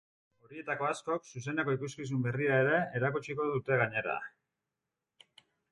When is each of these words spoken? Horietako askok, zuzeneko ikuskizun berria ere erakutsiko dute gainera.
Horietako 0.45 0.87
askok, 0.91 1.27
zuzeneko 1.33 1.75
ikuskizun 1.77 2.25
berria 2.29 2.57
ere 2.65 2.81
erakutsiko 3.01 3.47
dute 3.53 3.81
gainera. 3.85 4.21